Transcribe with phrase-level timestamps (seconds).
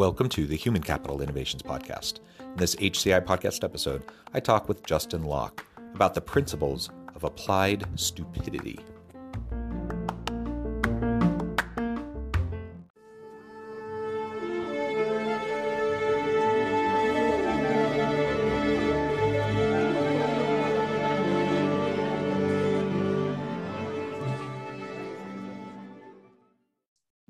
[0.00, 2.20] Welcome to the Human Capital Innovations Podcast.
[2.40, 5.62] In this HCI podcast episode, I talk with Justin Locke
[5.94, 8.78] about the principles of applied stupidity.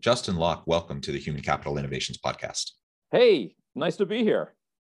[0.01, 2.71] Justin Locke, welcome to the Human Capital Innovations Podcast.
[3.13, 4.55] Hey, nice to be here.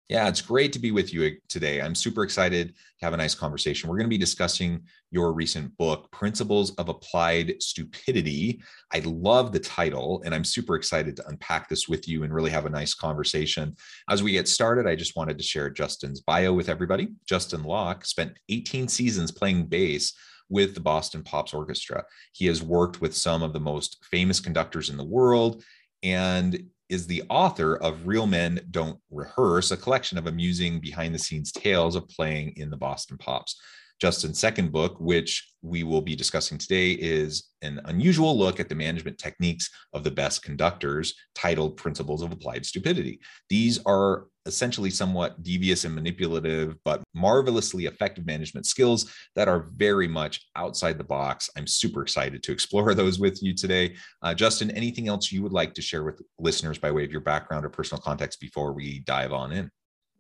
[0.08, 1.82] Yeah, it's great to be with you today.
[1.82, 3.90] I'm super excited to have a nice conversation.
[3.90, 8.62] We're going to be discussing your recent book, Principles of Applied Stupidity.
[8.94, 12.52] I love the title, and I'm super excited to unpack this with you and really
[12.52, 13.76] have a nice conversation.
[14.10, 17.10] As we get started, I just wanted to share Justin's bio with everybody.
[17.28, 20.14] Justin Locke spent 18 seasons playing bass
[20.50, 22.04] with the Boston Pops Orchestra.
[22.34, 25.64] He has worked with some of the most famous conductors in the world
[26.02, 31.20] and is the author of Real Men Don't Rehearse, a collection of amusing behind the
[31.20, 33.60] scenes tales of playing in the Boston Pops.
[34.00, 38.76] Justin's second book, which we will be discussing today, is an unusual look at the
[38.76, 43.22] management techniques of the best conductors, titled Principles of Applied Stupidity.
[43.50, 50.08] These are essentially somewhat devious and manipulative, but marvelously effective management skills that are very
[50.08, 51.50] much outside the box.
[51.58, 53.96] I'm super excited to explore those with you today.
[54.22, 57.22] Uh, Justin, anything else you would like to share with listeners by way of your
[57.22, 59.72] background or personal context before we dive on in?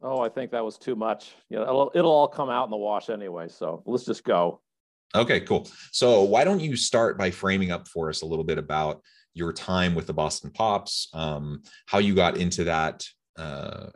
[0.01, 1.31] Oh, I think that was too much.
[1.49, 3.47] You know, it'll, it'll all come out in the wash anyway.
[3.47, 4.61] So let's just go.
[5.15, 5.69] Okay, cool.
[5.91, 9.01] So why don't you start by framing up for us a little bit about
[9.33, 13.03] your time with the Boston Pops, um, how you got into that
[13.37, 13.87] uh,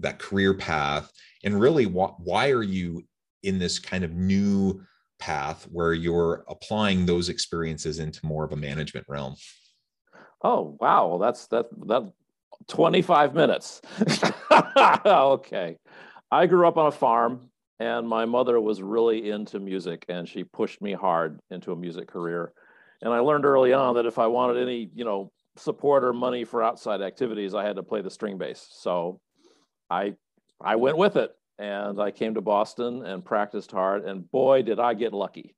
[0.00, 1.10] that career path,
[1.44, 3.02] and really wh- why are you
[3.42, 4.82] in this kind of new
[5.18, 9.34] path where you're applying those experiences into more of a management realm?
[10.42, 12.10] Oh wow, well, that's that that
[12.68, 13.80] 25 minutes.
[15.06, 15.76] okay.
[16.30, 20.44] I grew up on a farm and my mother was really into music and she
[20.44, 22.52] pushed me hard into a music career.
[23.02, 26.44] And I learned early on that if I wanted any, you know, support or money
[26.44, 28.68] for outside activities, I had to play the string bass.
[28.70, 29.20] So
[29.90, 30.14] I
[30.60, 34.78] I went with it and I came to Boston and practiced hard and boy did
[34.78, 35.54] I get lucky.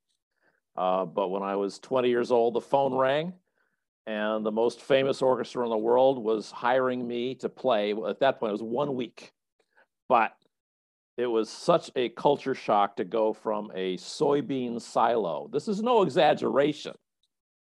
[0.76, 3.34] Uh, but when I was 20 years old, the phone rang
[4.06, 7.92] and the most famous orchestra in the world was hiring me to play.
[7.92, 9.32] At that point, it was one week,
[10.09, 10.32] but
[11.16, 15.48] it was such a culture shock to go from a soybean silo.
[15.53, 16.94] This is no exaggeration.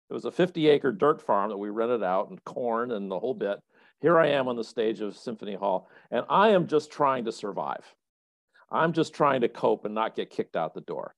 [0.10, 3.20] It was a 50 acre dirt farm that we rented out and corn and the
[3.20, 3.60] whole bit.
[4.04, 7.32] Here I am on the stage of Symphony Hall, and I am just trying to
[7.32, 7.86] survive.
[8.70, 11.16] I'm just trying to cope and not get kicked out the door.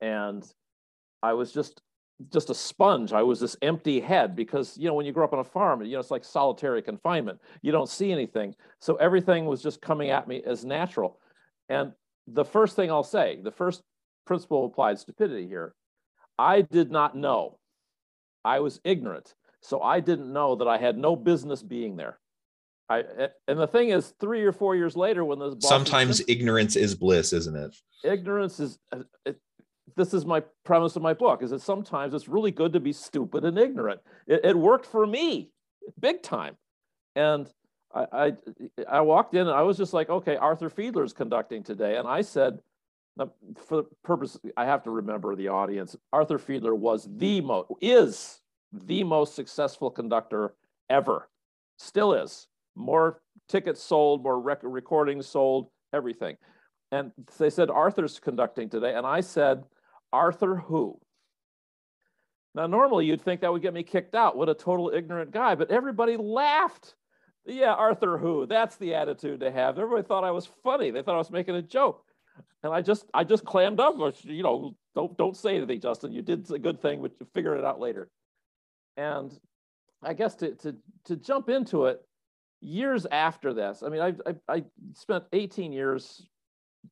[0.00, 0.46] And
[1.20, 1.82] I was just
[2.30, 3.12] just a sponge.
[3.12, 5.82] I was this empty head because, you know, when you grow up on a farm,
[5.82, 7.40] you know, it's like solitary confinement.
[7.62, 8.54] You don't see anything.
[8.80, 11.18] So everything was just coming at me as natural.
[11.68, 11.92] And
[12.26, 13.82] the first thing I'll say, the first
[14.26, 15.74] principle of applied stupidity here,
[16.38, 17.58] I did not know.
[18.44, 19.34] I was ignorant.
[19.60, 22.18] So I didn't know that I had no business being there.
[22.90, 23.04] I,
[23.46, 27.32] and the thing is, three or four years later, when this sometimes ignorance is bliss,
[27.32, 27.76] isn't it?
[28.02, 29.38] Ignorance is uh, it,
[29.96, 32.92] this is my premise of my book is that sometimes it's really good to be
[32.92, 34.00] stupid and ignorant.
[34.26, 35.50] It, it worked for me
[36.00, 36.56] big time.
[37.16, 37.52] And
[37.94, 38.32] I, I,
[38.88, 41.96] I walked in and i was just like okay arthur fiedler is conducting today.
[41.96, 42.60] And i said
[43.66, 45.96] for the purpose i have to remember the audience.
[46.12, 48.40] Arthur fiedler was the most is
[48.72, 50.54] the most successful conductor
[50.88, 51.28] ever.
[51.78, 52.46] Still is
[52.78, 56.36] more tickets sold more rec- recordings sold everything
[56.92, 59.64] and they said arthur's conducting today and i said
[60.12, 60.98] Arthur who?
[62.54, 64.36] Now, normally you'd think that would get me kicked out.
[64.36, 65.54] What a total ignorant guy.
[65.54, 66.94] But everybody laughed.
[67.46, 68.46] Yeah, Arthur who?
[68.46, 69.78] That's the attitude to have.
[69.78, 70.90] Everybody thought I was funny.
[70.90, 72.04] They thought I was making a joke.
[72.62, 76.12] And I just I just clammed up, Or you know, don't don't say anything, Justin.
[76.12, 78.10] You did a good thing, but you figure it out later.
[78.96, 79.32] And
[80.02, 82.00] I guess to to to jump into it,
[82.60, 84.64] years after this, I mean, I I, I
[84.94, 86.26] spent 18 years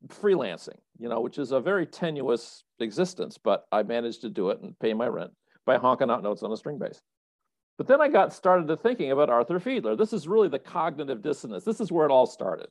[0.08, 4.60] freelancing, you know, which is a very tenuous existence, but I managed to do it
[4.60, 5.30] and pay my rent
[5.64, 7.00] by honking out notes on a string bass.
[7.78, 9.98] But then I got started to thinking about Arthur Fiedler.
[9.98, 11.64] This is really the cognitive dissonance.
[11.64, 12.68] This is where it all started.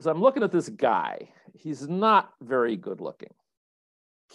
[0.00, 1.30] So I'm looking at this guy.
[1.54, 3.32] He's not very good looking.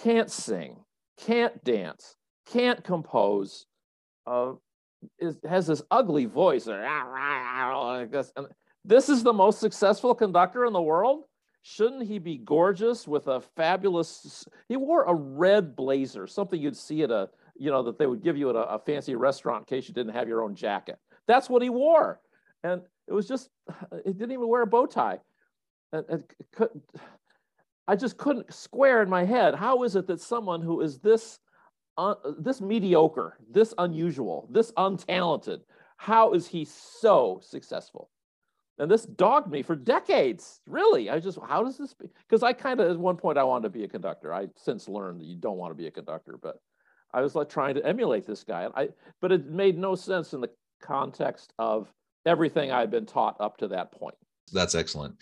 [0.01, 0.77] Can't sing,
[1.17, 2.15] can't dance,
[2.47, 3.65] can't compose.
[4.25, 4.53] Uh,
[5.19, 6.67] is, has this ugly voice.
[6.67, 8.05] Ah,
[8.85, 11.23] this is the most successful conductor in the world.
[11.61, 14.45] Shouldn't he be gorgeous with a fabulous?
[14.69, 18.23] He wore a red blazer, something you'd see at a, you know, that they would
[18.23, 20.97] give you at a, a fancy restaurant in case you didn't have your own jacket.
[21.27, 22.21] That's what he wore,
[22.63, 23.49] and it was just,
[24.05, 25.19] he didn't even wear a bow tie.
[25.91, 26.23] And, and
[26.53, 26.69] could,
[27.87, 29.55] I just couldn't square in my head.
[29.55, 31.39] How is it that someone who is this,
[31.99, 35.59] uh, this mediocre, this unusual, this untalented,
[35.97, 38.09] how is he so successful?
[38.77, 40.61] And this dogged me for decades.
[40.65, 42.07] Really, I just, how does this be?
[42.27, 44.33] Because I kind of, at one point, I wanted to be a conductor.
[44.33, 46.55] I since learned that you don't want to be a conductor, but
[47.13, 48.63] I was like trying to emulate this guy.
[48.63, 50.49] And I, but it made no sense in the
[50.81, 51.91] context of
[52.25, 54.15] everything I'd been taught up to that point.
[54.53, 55.15] That's excellent.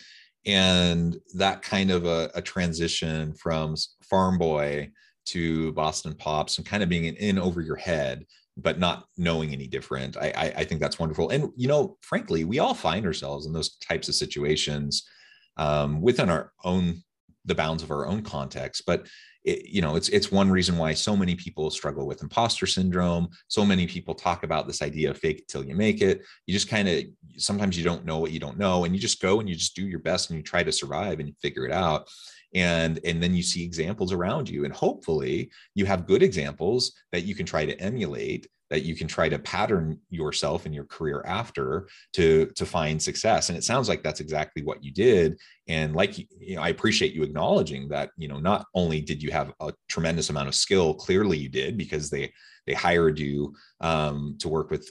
[0.46, 3.74] And that kind of a, a transition from
[4.08, 4.90] farm boy
[5.28, 8.24] to Boston Pops and kind of being in over your head
[8.58, 10.16] but not knowing any different.
[10.16, 11.30] I, I, I think that's wonderful.
[11.30, 15.08] And you know, frankly, we all find ourselves in those types of situations
[15.56, 17.02] um, within our own
[17.44, 18.82] the bounds of our own context.
[18.84, 19.06] But
[19.44, 23.28] it, you know, it's it's one reason why so many people struggle with imposter syndrome.
[23.46, 26.22] So many people talk about this idea of fake it till you make it.
[26.46, 27.04] You just kind of
[27.36, 29.76] sometimes you don't know what you don't know, and you just go and you just
[29.76, 32.08] do your best and you try to survive and you figure it out
[32.54, 37.24] and and then you see examples around you and hopefully you have good examples that
[37.24, 41.22] you can try to emulate that you can try to pattern yourself in your career
[41.26, 43.48] after to to find success.
[43.48, 45.38] And it sounds like that's exactly what you did.
[45.68, 49.30] And like you know i appreciate you acknowledging that you know not only did you
[49.30, 52.32] have a tremendous amount of skill clearly you did because they
[52.66, 54.90] they hired you um, to work with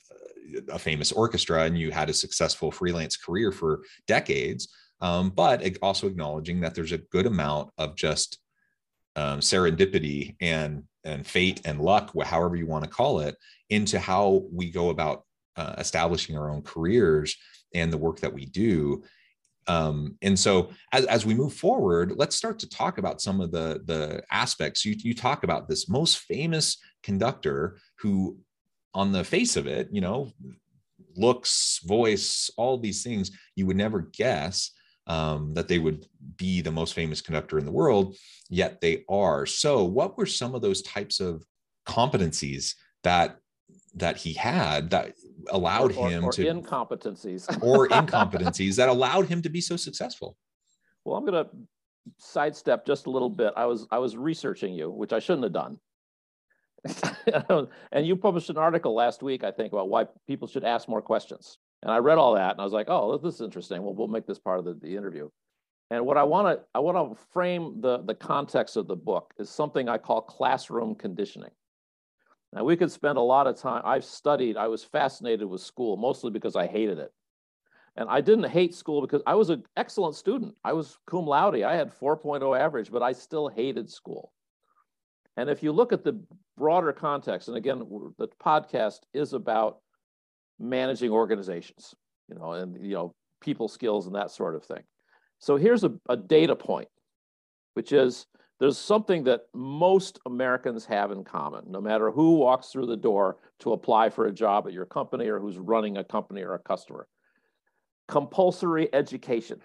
[0.70, 4.70] a famous orchestra and you had a successful freelance career for decades
[5.02, 8.40] um, but also acknowledging that there's a good amount of just
[9.16, 13.36] um, serendipity and and fate and luck, however you want to call it,
[13.70, 15.24] into how we go about
[15.56, 17.36] uh, establishing our own careers
[17.74, 19.04] and the work that we do.
[19.68, 23.52] Um, and so as, as we move forward, let's start to talk about some of
[23.52, 24.86] the, the aspects.
[24.86, 28.38] You, you talk about this most famous conductor who,
[28.94, 30.32] on the face of it, you know,
[31.16, 34.72] looks, voice, all these things you would never guess
[35.08, 36.06] um, that they would
[36.36, 38.16] be the most famous conductor in the world,
[38.50, 39.46] yet they are.
[39.46, 41.44] So, what were some of those types of
[41.88, 43.38] competencies that
[43.96, 45.14] that he had that
[45.50, 50.38] allowed or, him or to incompetencies or incompetencies that allowed him to be so successful?
[51.06, 51.50] Well, I'm going to
[52.18, 53.54] sidestep just a little bit.
[53.56, 55.80] I was I was researching you, which I shouldn't have done.
[57.92, 61.02] and you published an article last week, I think, about why people should ask more
[61.02, 61.58] questions.
[61.88, 63.82] And I read all that and I was like, oh, this is interesting.
[63.82, 65.30] Well, we'll make this part of the, the interview.
[65.90, 69.34] And what I want to I want to frame the, the context of the book
[69.40, 71.52] is something I call classroom conditioning.
[72.52, 73.84] Now we could spend a lot of time.
[73.86, 77.14] I've studied, I was fascinated with school, mostly because I hated it.
[77.96, 80.56] And I didn't hate school because I was an excellent student.
[80.66, 81.64] I was cum laude.
[81.64, 84.34] I had 4.0 average, but I still hated school.
[85.38, 86.22] And if you look at the
[86.58, 87.80] broader context, and again,
[88.18, 89.80] the podcast is about
[90.60, 91.94] managing organizations,
[92.30, 94.84] you know, and you know, people skills and that sort of thing.
[95.40, 96.88] So here's a, a data point,
[97.76, 98.26] which is
[98.60, 103.38] there's something that most Americans have in common, no matter who walks through the door
[103.60, 106.60] to apply for a job at your company or who's running a company or a
[106.60, 107.08] customer.
[108.08, 109.62] Compulsory education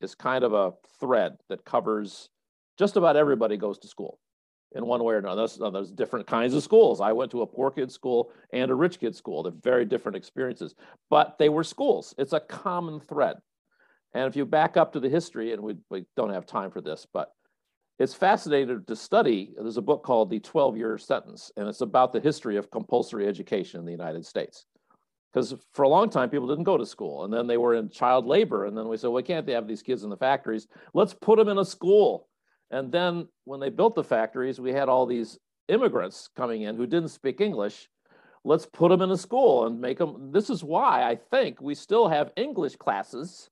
[0.00, 2.30] is kind of a thread that covers
[2.78, 4.18] just about everybody goes to school
[4.72, 5.42] in one way or another.
[5.42, 7.00] There's, uh, there's different kinds of schools.
[7.00, 9.42] I went to a poor kid school and a rich kid school.
[9.42, 10.74] They're very different experiences,
[11.10, 12.14] but they were schools.
[12.18, 13.36] It's a common thread.
[14.14, 16.80] And if you back up to the history, and we, we don't have time for
[16.80, 17.32] this, but
[17.98, 19.54] it's fascinating to study.
[19.56, 23.26] There's a book called The 12 Year Sentence, and it's about the history of compulsory
[23.26, 24.66] education in the United States.
[25.32, 27.90] Because for a long time, people didn't go to school, and then they were in
[27.90, 28.64] child labor.
[28.64, 30.68] And then we said, well, can't they have these kids in the factories?
[30.94, 32.27] Let's put them in a school
[32.70, 36.86] and then when they built the factories, we had all these immigrants coming in who
[36.86, 37.88] didn't speak English.
[38.44, 40.30] Let's put them in a school and make them.
[40.32, 43.50] This is why I think we still have English classes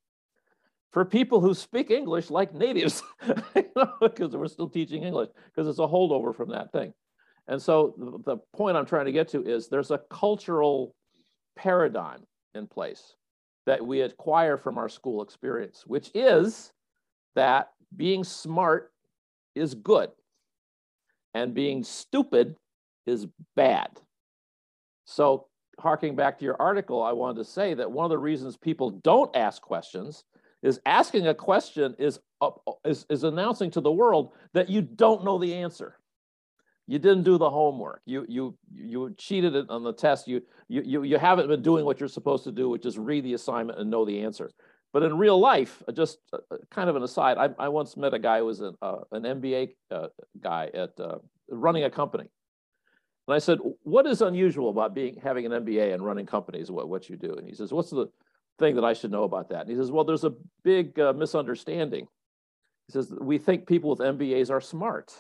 [0.93, 3.03] for people who speak English like natives,
[4.01, 6.95] because we're still teaching English, because it's a holdover from that thing.
[7.49, 7.95] And so
[8.25, 10.95] the, point I'm trying to get to is there's a cultural
[11.55, 13.15] paradigm in place
[13.67, 16.73] that we acquire from our school experience, which is
[17.35, 18.93] that being smart
[19.57, 20.11] is good
[21.35, 22.57] and being stupid
[23.07, 23.89] is bad.
[25.05, 25.47] So
[25.79, 28.91] harking back to your article, I wanted to say that one of the reasons people
[28.91, 30.25] don't ask questions
[30.63, 32.51] is asking a question is, uh,
[32.85, 35.99] is, is announcing to the world that you don't know the answer.
[36.89, 38.01] You didn't do the homework.
[38.07, 40.29] You, you, you cheated on the test.
[40.29, 43.25] You, you, you, you haven't been doing what you're supposed to do, which is read
[43.25, 44.51] the assignment and know the answer.
[44.93, 47.97] But in real life, uh, just uh, uh, kind of an aside, I, I once
[47.97, 50.09] met a guy who was an, uh, an MBA uh,
[50.41, 51.19] guy at uh,
[51.51, 52.29] running a company.
[53.29, 56.89] And I said, what is unusual about being having an MBA and running companies, what,
[56.89, 57.35] what you do?
[57.35, 58.07] And he says, what's the
[58.59, 59.63] thing that I should know about that?
[59.63, 62.07] And he says, well, there's a big misunderstanding.
[62.87, 65.13] He says, we think people with MBAs are smart.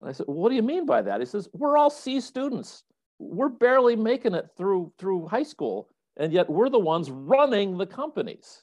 [0.00, 1.20] And I said, what do you mean by that?
[1.20, 2.84] He says, we're all C students.
[3.18, 7.86] We're barely making it through, through high school and yet we're the ones running the
[7.86, 8.62] companies.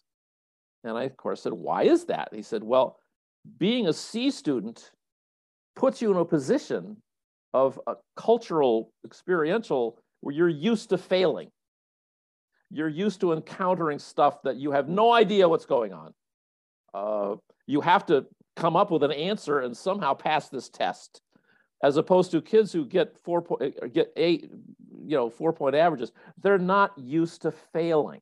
[0.84, 2.30] And I, of course, said, Why is that?
[2.34, 2.98] He said, Well,
[3.58, 4.92] being a C student
[5.76, 6.98] puts you in a position
[7.54, 11.50] of a cultural, experiential, where you're used to failing.
[12.70, 16.14] You're used to encountering stuff that you have no idea what's going on.
[16.94, 18.26] Uh, you have to
[18.56, 21.22] come up with an answer and somehow pass this test
[21.82, 24.52] as opposed to kids who get four point, uh, get eight,
[25.06, 26.12] you know, four point averages.
[26.42, 28.22] They're not used to failing.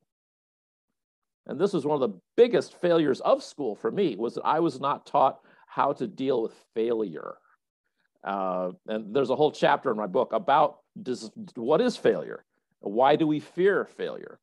[1.47, 4.59] And this was one of the biggest failures of school for me was that I
[4.59, 7.35] was not taught how to deal with failure.
[8.23, 12.43] Uh, and there's a whole chapter in my book about does, what is failure?
[12.79, 14.39] Why do we fear failure?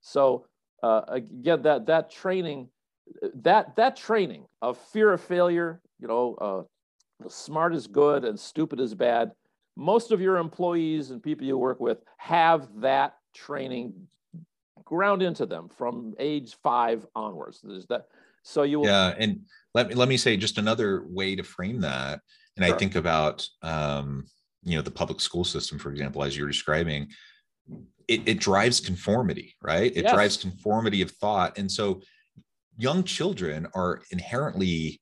[0.00, 0.46] So
[0.82, 2.68] uh, again, that that training,
[3.36, 6.62] that that training of fear of failure, you know, uh,
[7.28, 9.32] smart is good and stupid is bad.
[9.76, 14.06] Most of your employees and people you work with have that training
[14.84, 17.60] ground into them from age five onwards.
[17.62, 18.06] There's that.
[18.42, 18.86] So you will.
[18.86, 19.40] Yeah, and
[19.72, 22.20] let me let me say just another way to frame that.
[22.56, 22.74] And sure.
[22.74, 24.26] I think about um,
[24.62, 27.08] you know the public school system, for example, as you're describing.
[28.06, 29.90] It, it drives conformity, right?
[29.96, 30.12] It yes.
[30.12, 32.02] drives conformity of thought, and so
[32.76, 35.00] young children are inherently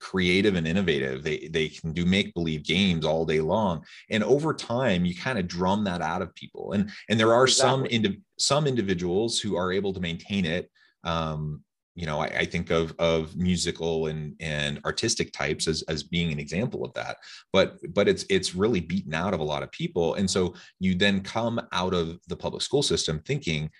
[0.00, 1.22] creative and innovative.
[1.22, 5.38] They they can do make believe games all day long, and over time, you kind
[5.38, 6.72] of drum that out of people.
[6.72, 7.70] And and there are exactly.
[7.70, 10.70] some indi- some individuals who are able to maintain it.
[11.04, 11.62] Um,
[11.94, 16.32] you know, I, I, think of of musical and and artistic types as as being
[16.32, 17.18] an example of that.
[17.52, 20.94] But but it's it's really beaten out of a lot of people, and so you
[20.94, 23.70] then come out of the public school system thinking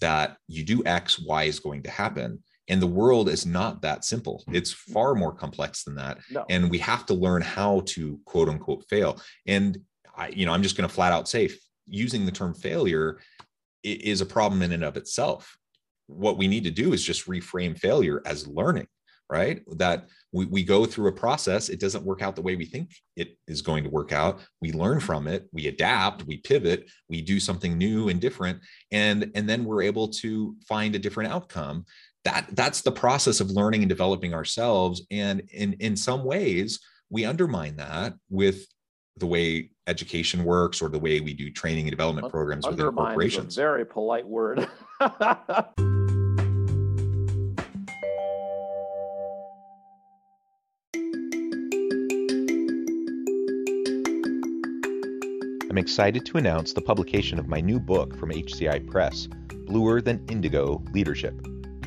[0.00, 4.04] that you do X, Y is going to happen and the world is not that
[4.04, 4.42] simple.
[4.48, 4.56] Mm.
[4.56, 6.18] It's far more complex than that.
[6.30, 6.44] No.
[6.48, 9.20] And we have to learn how to quote unquote fail.
[9.46, 9.78] And
[10.16, 11.50] I, you know, I'm just going to flat out say
[11.86, 13.18] using the term failure
[13.82, 15.56] is a problem in and of itself.
[16.06, 18.86] What we need to do is just reframe failure as learning,
[19.28, 19.60] right?
[19.76, 22.90] That we, we go through a process, it doesn't work out the way we think
[23.16, 24.40] it is going to work out.
[24.62, 25.02] We learn mm.
[25.02, 29.64] from it, we adapt, we pivot, we do something new and different, and, and then
[29.64, 31.84] we're able to find a different outcome
[32.24, 35.06] that that's the process of learning and developing ourselves.
[35.10, 38.66] And in in some ways we undermine that with
[39.18, 43.54] the way education works or the way we do training and development programs within corporations.
[43.54, 44.68] very polite word.
[55.70, 59.28] I'm excited to announce the publication of my new book from HCI Press,
[59.66, 61.44] Bluer Than Indigo Leadership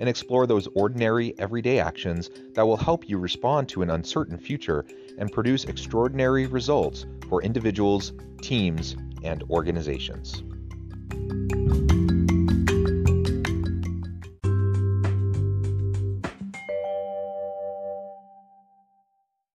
[0.00, 4.84] and explore those ordinary, everyday actions that will help you respond to an uncertain future
[5.18, 10.42] and produce extraordinary results for individuals, teams, and organizations.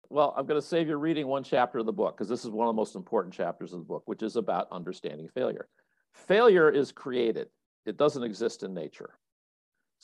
[0.10, 2.52] Well, I'm going to save you reading one chapter of the book because this is
[2.52, 5.68] one of the most important chapters of the book, which is about understanding failure.
[6.14, 7.50] Failure is created,
[7.86, 9.18] it doesn't exist in nature.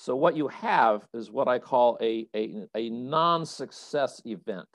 [0.02, 4.68] So what you have is what I call a, a, a non-success event.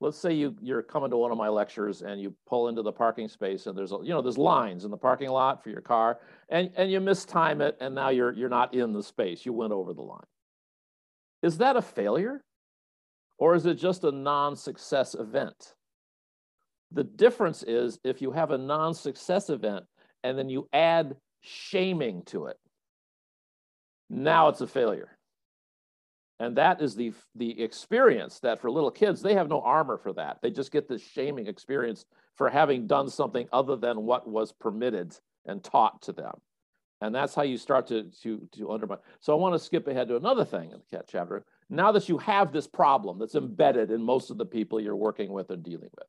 [0.00, 2.92] Let's say you, you're coming to one of my lectures and you pull into the
[2.92, 5.82] parking space and there's, a, you know, there's lines in the parking lot for your
[5.82, 9.52] car and, and you mistime it and now you're, you're not in the space, you
[9.52, 10.24] went over the line.
[11.42, 12.42] Is that a failure?
[13.36, 15.74] Or is it just a non-success event?
[16.92, 19.84] The difference is if you have a non-success event
[20.24, 22.56] and then you add shaming to it,
[24.08, 25.16] now it's a failure.
[26.38, 30.12] And that is the, the experience that for little kids, they have no armor for
[30.14, 30.38] that.
[30.42, 35.16] They just get this shaming experience for having done something other than what was permitted
[35.46, 36.34] and taught to them.
[37.00, 38.98] And that's how you start to, to, to undermine.
[39.20, 41.42] So I want to skip ahead to another thing in the cat chapter.
[41.70, 45.32] Now that you have this problem that's embedded in most of the people you're working
[45.32, 46.06] with or dealing with,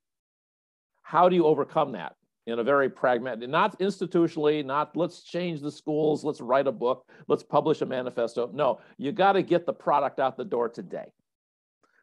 [1.04, 2.17] how do you overcome that?
[2.48, 7.06] In a very pragmatic, not institutionally, not let's change the schools, let's write a book,
[7.28, 8.50] let's publish a manifesto.
[8.54, 11.12] No, you got to get the product out the door today.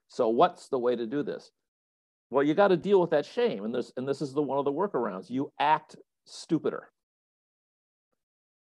[0.08, 1.50] So what's the way to do this?
[2.28, 3.64] Well, you got to deal with that shame.
[3.64, 5.30] And this, and this is the one of the workarounds.
[5.30, 5.96] You act
[6.26, 6.88] stupider.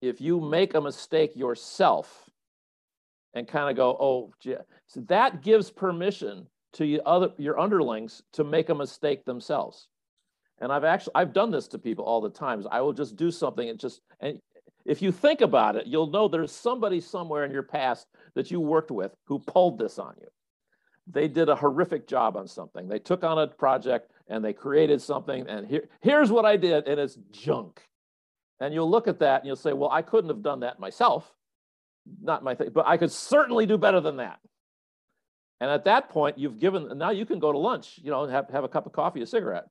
[0.01, 2.29] If you make a mistake yourself
[3.33, 4.55] and kind of go, oh, gee,
[4.85, 9.87] so that gives permission to your other your underlings to make a mistake themselves.
[10.59, 12.65] And I've actually I've done this to people all the times.
[12.69, 14.39] I will just do something and just and
[14.85, 18.59] if you think about it, you'll know there's somebody somewhere in your past that you
[18.59, 20.27] worked with who pulled this on you.
[21.07, 22.87] They did a horrific job on something.
[22.87, 26.87] They took on a project and they created something and here, here's what I did
[26.87, 27.81] and it's junk.
[28.59, 31.29] And you'll look at that and you'll say, well, I couldn't have done that myself.
[32.21, 34.39] Not my thing, but I could certainly do better than that.
[35.59, 38.31] And at that point, you've given, now you can go to lunch, you know, and
[38.31, 39.65] have, have a cup of coffee, a cigarette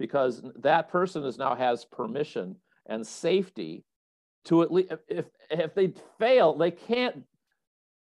[0.00, 3.84] because that person is now has permission and safety
[4.46, 7.22] to at least if if they fail they can't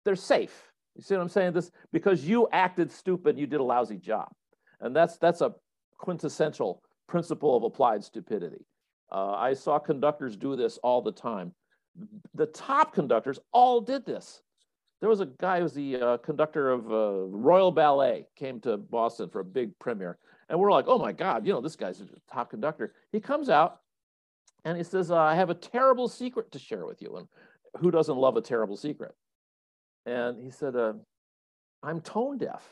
[0.03, 0.71] they're safe.
[0.95, 1.53] You see what i'm saying?
[1.53, 4.27] This because you acted stupid you did a lousy job.
[4.81, 5.55] And that's that's a
[5.97, 8.65] quintessential principle of applied stupidity.
[9.09, 11.53] Uh, i saw conductors do this all the time.
[12.33, 14.41] The top conductors all did this.
[14.99, 18.75] There was a guy who was the uh, conductor of uh, royal ballet came to
[18.75, 20.17] boston for a big premiere
[20.49, 22.93] and we're like, oh my God, you know, this guy's a top conductor.
[23.11, 23.79] He comes out
[24.63, 27.17] and he says, uh, I have a terrible secret to share with you.
[27.17, 27.27] And
[27.79, 29.13] who doesn't love a terrible secret?
[30.05, 30.93] And he said, uh,
[31.83, 32.63] I'm tone deaf.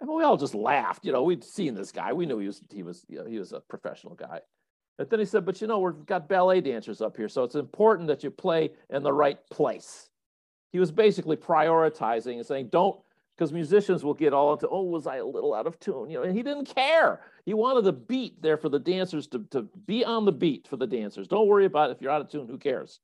[0.00, 1.04] And we all just laughed.
[1.04, 2.12] You know, we'd seen this guy.
[2.12, 4.40] We knew he was he was you know, he was a professional guy.
[4.98, 7.56] But then he said, but you know, we've got ballet dancers up here, so it's
[7.56, 10.08] important that you play in the right place.
[10.72, 13.00] He was basically prioritizing and saying, don't
[13.36, 16.08] because musicians will get all into, oh, was I a little out of tune?
[16.08, 17.20] You know, and he didn't care.
[17.44, 20.76] He wanted the beat there for the dancers to, to be on the beat for
[20.76, 21.26] the dancers.
[21.26, 21.96] Don't worry about it.
[21.96, 23.00] if you're out of tune, who cares?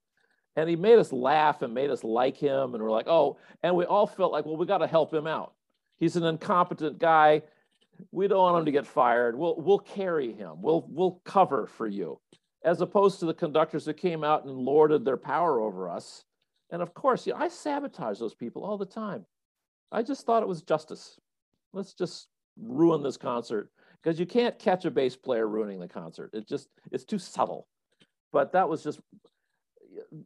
[0.55, 2.75] And he made us laugh and made us like him.
[2.75, 5.27] And we're like, oh, and we all felt like, well, we got to help him
[5.27, 5.55] out.
[5.99, 7.43] He's an incompetent guy.
[8.13, 9.37] We don't want him to get fired.
[9.37, 10.63] We'll, we'll carry him.
[10.63, 12.21] We'll, we'll cover for you.
[12.65, 16.25] As opposed to the conductors that came out and lorded their power over us.
[16.71, 19.27] And of course, you know, I sabotage those people all the time.
[19.93, 21.19] I just thought it was justice.
[21.73, 22.29] Let's just
[22.61, 23.71] ruin this concert
[24.03, 26.31] because you can't catch a bass player ruining the concert.
[26.33, 27.67] It just it's too subtle.
[28.33, 29.01] But that was just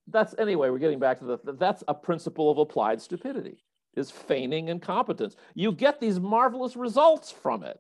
[0.09, 0.70] that's anyway.
[0.70, 3.64] We're getting back to the that's a principle of applied stupidity
[3.96, 5.37] is feigning incompetence.
[5.55, 7.79] You get these marvelous results from it.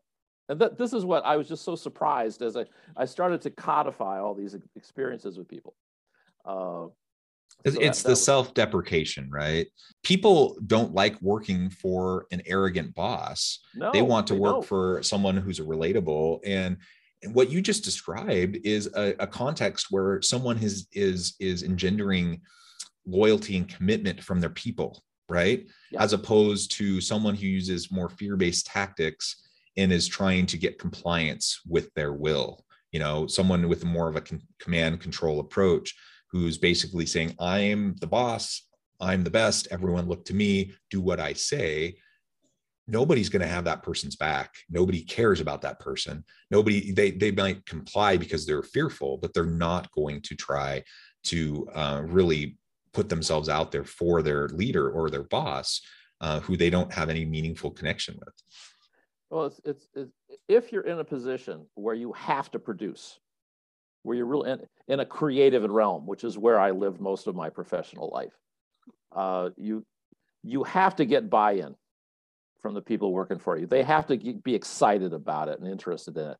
[0.48, 2.66] And that this is what I was just so surprised as I,
[2.96, 5.74] I started to codify all these experiences with people.
[6.44, 6.88] Uh,
[7.66, 9.66] so it's that, the self-deprecation, right?
[10.02, 13.60] People don't like working for an arrogant boss.
[13.74, 14.66] No, they want to they work don't.
[14.66, 16.40] for someone who's relatable.
[16.44, 16.76] And,
[17.22, 22.42] and what you just described is a, a context where someone is is is engendering
[23.06, 25.66] loyalty and commitment from their people, right?
[25.90, 26.02] Yeah.
[26.02, 29.42] As opposed to someone who uses more fear-based tactics
[29.76, 32.64] and is trying to get compliance with their will.
[32.92, 35.94] You know, someone with more of a con- command control approach
[36.34, 38.66] who's basically saying, I'm the boss,
[39.00, 41.94] I'm the best, everyone look to me, do what I say,
[42.88, 44.52] nobody's going to have that person's back.
[44.68, 46.24] Nobody cares about that person.
[46.50, 50.82] Nobody, they, they might comply because they're fearful, but they're not going to try
[51.26, 52.58] to uh, really
[52.92, 55.80] put themselves out there for their leader or their boss
[56.20, 58.34] uh, who they don't have any meaningful connection with.
[59.30, 60.12] Well, it's, it's, it's,
[60.48, 63.20] if you're in a position where you have to produce,
[64.04, 67.34] where you're really in, in a creative realm, which is where I lived most of
[67.34, 68.32] my professional life.
[69.14, 69.84] Uh, you
[70.42, 71.74] you have to get buy-in
[72.60, 73.66] from the people working for you.
[73.66, 76.36] They have to be excited about it and interested in it.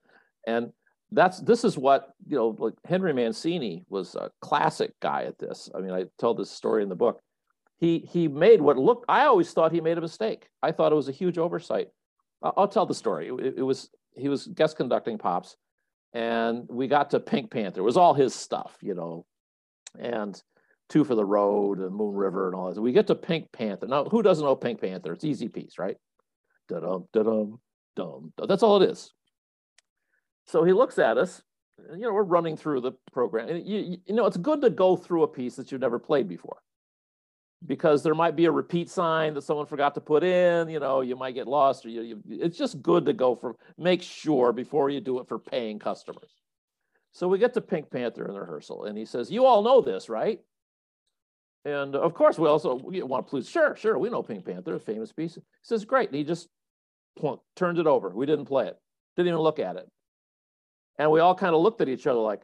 [0.47, 0.73] And
[1.15, 5.71] that's this is what you know like henry mancini was a classic guy at this
[5.75, 7.21] i mean i tell this story in the book
[7.79, 10.97] he he made what looked i always thought he made a mistake i thought it
[10.97, 11.89] was a huge oversight
[12.43, 15.57] i'll, I'll tell the story it, it, was he was guest conducting pops
[16.15, 17.81] and we got to pink panther.
[17.81, 19.27] It was all his stuff you know
[19.99, 20.41] and
[20.89, 22.81] two for the road and moon river and all that.
[22.81, 23.87] We get to pink panther.
[23.87, 25.13] Now who doesn't know pink panther?
[25.13, 25.97] It's easy piece right?
[26.69, 27.61] Da-dum da-dum
[27.97, 29.13] dum that's all it is.
[30.47, 31.43] So he looks at us.
[31.91, 33.49] You know, we're running through the program.
[33.49, 36.59] You, you know, it's good to go through a piece that you've never played before
[37.67, 40.69] because there might be a repeat sign that someone forgot to put in.
[40.69, 43.57] You know, you might get lost, or you, you, it's just good to go for
[43.79, 46.31] make sure before you do it for paying customers.
[47.13, 49.81] So we get to Pink Panther in the rehearsal, and he says, "You all know
[49.81, 50.41] this, right?"
[51.65, 53.49] And of course, we also we want to please.
[53.49, 55.37] Sure, sure, we know Pink Panther, a famous piece.
[55.37, 56.49] He says, "Great," and he just
[57.17, 58.11] plunk, turned it over.
[58.11, 58.77] We didn't play it.
[59.17, 59.89] Didn't even look at it.
[60.99, 62.43] And we all kind of looked at each other like,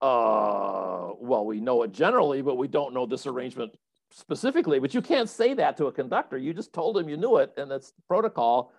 [0.00, 3.72] uh, well, we know it generally, but we don't know this arrangement
[4.12, 4.78] specifically.
[4.78, 6.38] But you can't say that to a conductor.
[6.38, 8.72] You just told him you knew it, and that's protocol.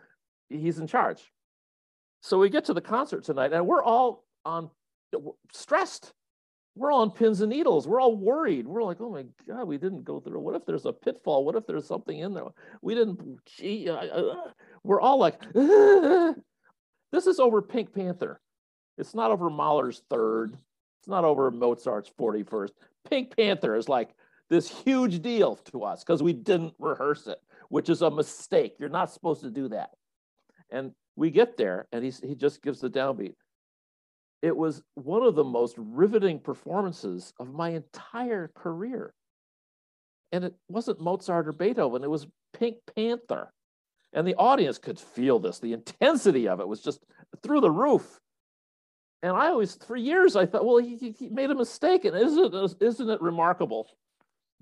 [0.50, 1.32] He's in charge.
[2.22, 4.70] So we get to the concert tonight, and we're all on
[5.52, 6.14] stressed.
[6.76, 7.88] We're all on pins and needles.
[7.88, 8.66] We're all worried.
[8.66, 10.40] We're like, oh my God, we didn't go through.
[10.40, 11.46] What if there's a pitfall?
[11.46, 12.46] What if there's something in there?
[12.82, 13.40] We didn't.
[13.46, 14.36] Gee, uh, uh.
[14.84, 16.34] we're all like, uh.
[17.12, 18.40] this is over Pink Panther.
[18.98, 20.58] It's not over Mahler's third.
[21.02, 22.72] It's not over Mozart's 41st.
[23.10, 24.16] Pink Panther is like
[24.54, 27.40] this huge deal to us because we didn't rehearse it,
[27.70, 28.76] which is a mistake.
[28.78, 29.90] You're not supposed to do that.
[30.70, 33.34] And we get there and he's, he just gives the downbeat.
[34.44, 39.16] It was one of the most riveting performances of my entire career.
[40.32, 43.52] And it wasn't Mozart or Beethoven, it was Pink Panther.
[44.14, 45.58] And the audience could feel this.
[45.58, 47.00] The intensity of it was just
[47.42, 48.20] through the roof.
[49.24, 52.06] And I always, for years, I thought, well, he, he made a mistake.
[52.06, 53.88] And isn't isn't it remarkable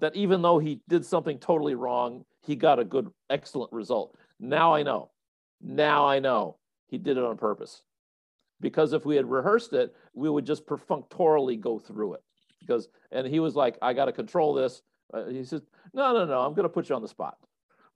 [0.01, 4.17] that even though he did something totally wrong, he got a good, excellent result?
[4.39, 5.11] Now I know.
[5.61, 7.83] Now I know he did it on purpose.
[8.59, 12.23] Because if we had rehearsed it, we would just perfunctorily go through it.
[12.59, 14.81] Because, and he was like, I got to control this.
[15.13, 15.61] Uh, he says,
[15.93, 17.37] no, no, no, I'm going to put you on the spot.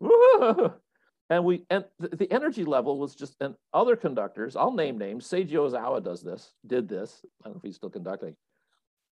[1.29, 5.53] and we and the energy level was just and other conductors i'll name names seiji
[5.53, 8.35] ozawa does this did this i don't know if he's still conducting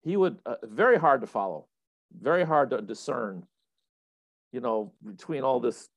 [0.03, 1.67] he would uh, very hard to follow
[2.21, 3.45] very hard to discern
[4.51, 5.89] you know between all this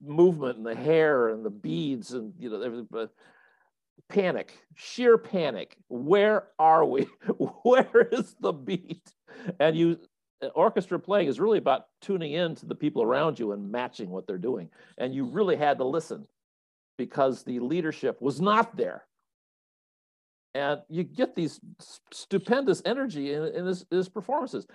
[0.00, 3.06] movement and the hair and the beads and you know uh,
[4.08, 7.02] panic sheer panic where are we
[7.62, 9.12] where is the beat
[9.60, 9.98] and you
[10.54, 14.26] orchestra playing is really about tuning in to the people around you and matching what
[14.26, 14.68] they're doing.
[14.98, 16.26] And you really had to listen
[16.98, 19.04] because the leadership was not there.
[20.54, 21.60] And you get these
[22.12, 24.66] stupendous energy in, in his, his performances.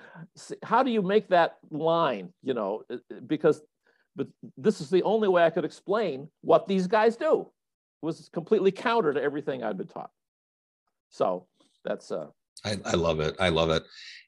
[0.64, 2.34] How do you make that line?
[2.42, 2.84] You know,
[3.28, 3.62] because
[4.16, 7.42] but this is the only way I could explain what these guys do.
[8.02, 10.10] It was completely counter to everything I'd been taught.
[11.12, 11.46] So
[11.86, 12.28] that's uh,
[12.66, 13.36] I, I love it.
[13.40, 13.84] I love it.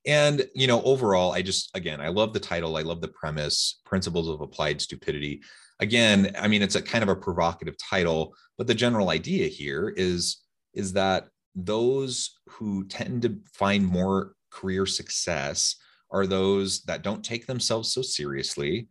[0.06, 2.78] And, you know, overall, I just, again, I love the title.
[2.78, 5.42] I love the premise, Principles of Applied Stupidity.
[5.80, 9.94] Again, I mean, it's a kind of a provocative title, but the general idea here
[9.96, 11.28] is, is that
[11.66, 15.76] those who tend to find more career success
[16.12, 18.88] are those that don't take themselves so seriously,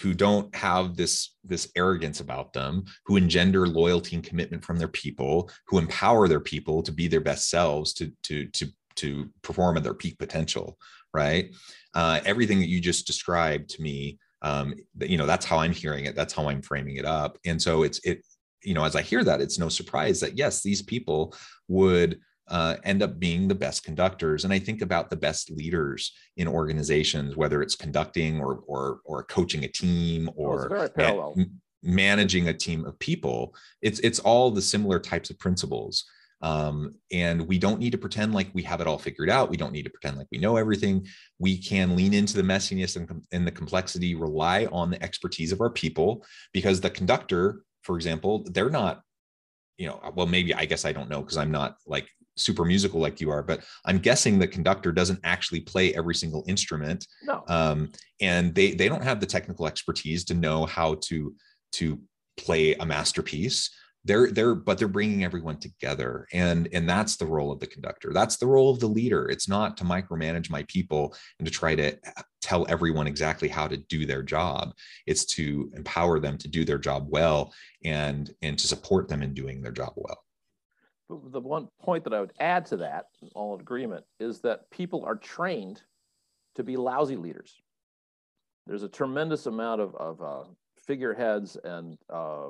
[0.00, 4.88] who don't have this this arrogance about them who engender loyalty and commitment from their
[4.88, 9.76] people who empower their people to be their best selves to to to to perform
[9.76, 10.76] at their peak potential
[11.14, 11.54] right?
[11.94, 16.04] Uh, everything that you just described to me um, you know that's how i'm hearing
[16.04, 17.38] it that's how i'm framing it up.
[17.46, 18.22] And so it's it
[18.66, 21.34] you know as i hear that it's no surprise that yes these people
[21.68, 26.12] would uh, end up being the best conductors and i think about the best leaders
[26.36, 32.54] in organizations whether it's conducting or or or coaching a team or man, managing a
[32.54, 36.04] team of people it's it's all the similar types of principles
[36.42, 39.50] um, and we don't need to pretend like we have it all figured out.
[39.50, 41.06] We don't need to pretend like we know everything.
[41.38, 45.60] We can lean into the messiness and, and the complexity, rely on the expertise of
[45.60, 49.00] our people, because the conductor, for example, they're not,
[49.78, 53.00] you know, well, maybe I guess I don't know because I'm not like super musical
[53.00, 57.06] like you are, but I'm guessing the conductor doesn't actually play every single instrument.
[57.22, 57.44] No.
[57.48, 61.34] Um, and they they don't have the technical expertise to know how to
[61.72, 62.00] to
[62.36, 63.70] play a masterpiece
[64.06, 68.12] they're they're but they're bringing everyone together and and that's the role of the conductor.
[68.12, 69.28] That's the role of the leader.
[69.28, 73.66] It's not to micromanage my people and to try to uh, tell everyone exactly how
[73.66, 74.72] to do their job.
[75.06, 77.52] It's to empower them to do their job well
[77.84, 80.22] and and to support them in doing their job well.
[81.08, 85.04] The one point that I would add to that, all in agreement, is that people
[85.04, 85.82] are trained
[86.56, 87.54] to be lousy leaders.
[88.66, 90.48] There's a tremendous amount of, of uh,
[90.84, 92.48] figureheads and uh,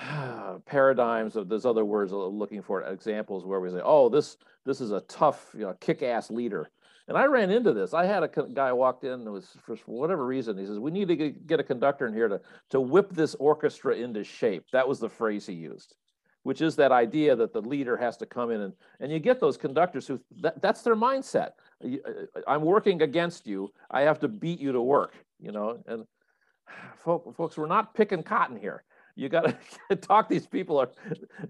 [0.66, 4.80] paradigms of those other words uh, looking for examples where we say, oh, this this
[4.80, 6.70] is a tough, you know, kick-ass leader.
[7.08, 7.92] And I ran into this.
[7.92, 11.30] I had a guy walked in was for whatever reason, he says, we need to
[11.30, 14.66] get a conductor in here to, to whip this orchestra into shape.
[14.72, 15.96] That was the phrase he used,
[16.44, 19.40] which is that idea that the leader has to come in and, and you get
[19.40, 21.52] those conductors who that, that's their mindset.
[21.84, 23.70] Uh, uh, I'm working against you.
[23.90, 26.04] I have to beat you to work, you know, and
[27.36, 28.84] folks, we're not picking cotton here
[29.16, 29.56] you got
[29.88, 30.90] to talk these people are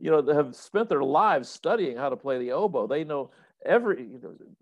[0.01, 2.87] you know have spent their lives studying how to play the oboe.
[2.87, 3.31] They know
[3.65, 4.09] every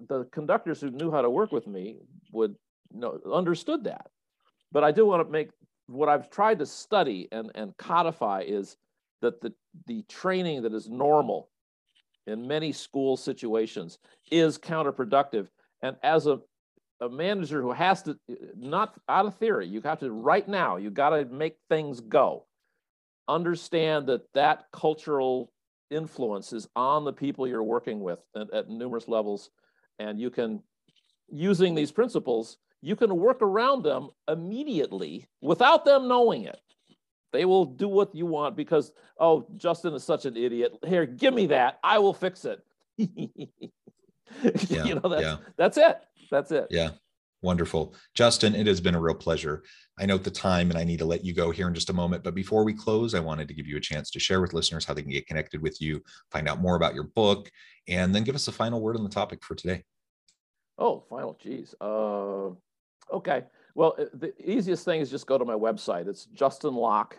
[0.08, 1.96] the conductors who knew how to work with me
[2.32, 2.56] would
[2.92, 4.06] know understood that.
[4.72, 5.50] But i do want to make
[5.86, 8.76] what i've tried to study and and codify is
[9.22, 9.52] that the
[9.86, 11.48] the training that is normal
[12.26, 13.98] in many school situations
[14.30, 15.48] is counterproductive.
[15.82, 16.40] And as a
[17.00, 18.18] a manager who has to
[18.56, 22.44] not out of theory you have to right now you got to make things go
[23.28, 25.52] understand that that cultural
[25.90, 29.50] influence is on the people you're working with at, at numerous levels.
[29.98, 30.62] And you can
[31.30, 36.60] using these principles you can work around them immediately without them knowing it.
[37.32, 40.72] They will do what you want because oh justin is such an idiot.
[40.86, 41.78] Here give me that.
[41.82, 42.60] I will fix it.
[44.68, 45.36] Yeah, you know that's, yeah.
[45.56, 45.98] that's it.
[46.30, 46.66] That's it.
[46.70, 46.90] Yeah
[47.40, 47.94] Wonderful.
[48.14, 49.62] Justin, it has been a real pleasure.
[49.98, 51.92] I note the time and I need to let you go here in just a
[51.92, 52.24] moment.
[52.24, 54.84] But before we close, I wanted to give you a chance to share with listeners
[54.84, 57.48] how they can get connected with you, find out more about your book,
[57.86, 59.84] and then give us a final word on the topic for today.
[60.78, 61.38] Oh, final.
[61.40, 61.74] Geez.
[61.80, 62.50] Uh,
[63.12, 63.44] okay.
[63.74, 66.08] Well, uh, the easiest thing is just go to my website.
[66.08, 67.18] It's Justin Locke,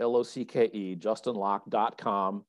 [0.00, 2.44] L O C K E, justinlocke.com.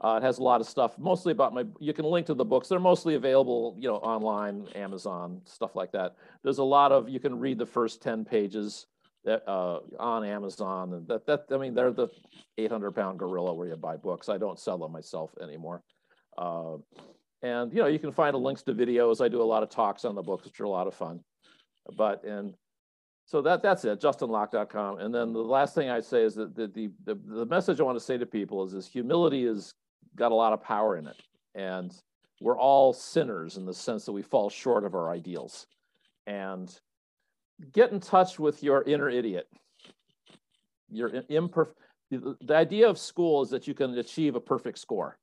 [0.00, 1.64] Uh, it has a lot of stuff, mostly about my.
[1.80, 2.68] You can link to the books.
[2.68, 6.16] They're mostly available, you know, online, Amazon, stuff like that.
[6.42, 7.08] There's a lot of.
[7.08, 8.86] You can read the first ten pages
[9.24, 12.08] that, uh, on Amazon, and that that I mean, they're the
[12.58, 14.28] 800 pound gorilla where you buy books.
[14.28, 15.82] I don't sell them myself anymore.
[16.36, 16.76] Uh,
[17.42, 19.24] and you know, you can find the links to videos.
[19.24, 21.20] I do a lot of talks on the books, which are a lot of fun.
[21.96, 22.54] But and
[23.26, 26.68] so that that's it, justinlocke.com And then the last thing I say is that the,
[26.68, 29.74] the, the, the message I want to say to people is this humility is
[30.14, 31.16] got a lot of power in it.
[31.54, 31.92] And
[32.40, 35.66] we're all sinners in the sense that we fall short of our ideals.
[36.26, 36.72] And
[37.72, 39.48] get in touch with your inner idiot.
[40.90, 41.78] Your imperfect.
[42.10, 45.18] The idea of school is that you can achieve a perfect score.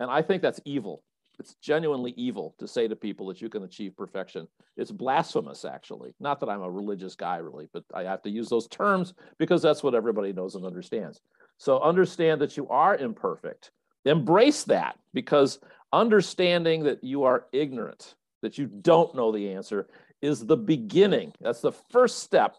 [0.00, 1.02] And I think that's evil.
[1.38, 4.46] It's genuinely evil to say to people that you can achieve perfection.
[4.76, 6.14] It's blasphemous, actually.
[6.20, 9.60] Not that I'm a religious guy, really, but I have to use those terms because
[9.60, 11.20] that's what everybody knows and understands.
[11.58, 13.70] So understand that you are imperfect
[14.04, 15.58] Embrace that because
[15.92, 19.88] understanding that you are ignorant, that you don't know the answer,
[20.20, 21.32] is the beginning.
[21.40, 22.56] That's the first step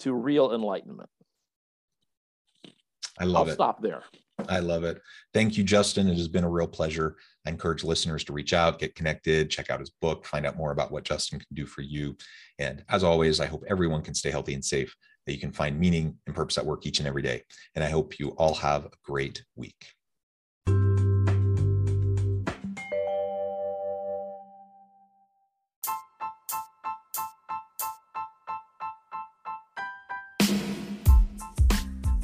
[0.00, 1.08] to real enlightenment.
[3.18, 3.54] I love I'll it.
[3.54, 4.02] Stop there.
[4.48, 5.00] I love it.
[5.32, 6.08] Thank you, Justin.
[6.08, 7.16] It has been a real pleasure.
[7.46, 10.72] I encourage listeners to reach out, get connected, check out his book, find out more
[10.72, 12.16] about what Justin can do for you.
[12.58, 14.94] And as always, I hope everyone can stay healthy and safe,
[15.26, 17.42] that you can find meaning and purpose at work each and every day.
[17.76, 19.93] And I hope you all have a great week.